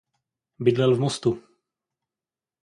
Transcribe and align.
Bydlel 0.59 0.95
v 0.95 0.99
Mostu. 0.99 1.33